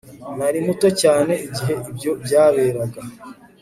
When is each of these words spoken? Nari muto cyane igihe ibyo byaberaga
Nari 0.37 0.59
muto 0.65 0.87
cyane 1.01 1.33
igihe 1.47 1.73
ibyo 1.89 2.11
byaberaga 2.23 3.01